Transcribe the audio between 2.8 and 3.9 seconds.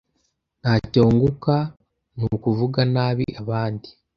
nabi abandi.